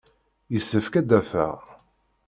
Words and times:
Yessefk 0.53 0.93
ad 0.99 1.05
d-afeɣ. 1.09 1.57